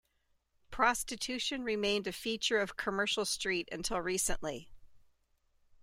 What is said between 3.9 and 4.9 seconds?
recently.